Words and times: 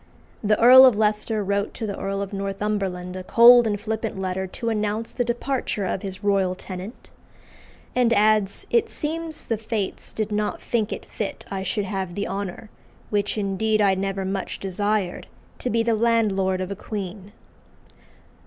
The 0.43 0.59
Earl 0.59 0.87
of 0.87 0.97
Leicester 0.97 1.43
wrote 1.43 1.75
to 1.75 1.85
the 1.85 1.95
Earl 1.95 2.23
of 2.23 2.33
Northumberland 2.33 3.15
a 3.15 3.23
cold 3.23 3.67
and 3.67 3.79
flippant 3.79 4.19
letter 4.19 4.47
to 4.47 4.69
announce 4.69 5.11
the 5.11 5.23
departure 5.23 5.85
of 5.85 6.01
"his 6.01 6.23
royal 6.23 6.55
tenant;" 6.55 7.11
and 7.95 8.11
adds, 8.11 8.65
"It 8.71 8.89
seems 8.89 9.45
the 9.45 9.59
Fates 9.59 10.11
did 10.11 10.31
not 10.31 10.59
think 10.59 10.91
it 10.91 11.05
fit 11.05 11.45
I 11.51 11.61
should 11.61 11.85
have 11.85 12.15
the 12.15 12.27
honour, 12.27 12.71
which 13.11 13.37
indeed 13.37 13.79
I 13.79 13.93
never 13.93 14.25
much 14.25 14.57
desired, 14.57 15.27
to 15.59 15.69
be 15.69 15.83
the 15.83 15.93
landlord 15.93 16.61
of 16.61 16.71
a 16.71 16.75
queen." 16.75 17.31